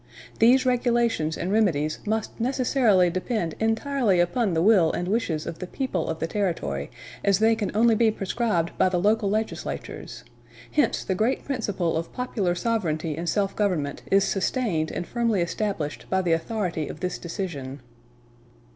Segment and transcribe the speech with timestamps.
[0.39, 5.67] These regulations and remedies must necessarily depend entirely upon the will and wishes of the
[5.67, 6.89] people of the Territory,
[7.23, 10.23] as they can only be prescribed by the local legislatures.
[10.71, 16.07] Hence, the great principle of popular sovereignty and self government is sustained and firmly established
[16.09, 17.79] by the authority of this decision."